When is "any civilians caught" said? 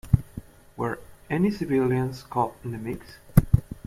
1.29-2.55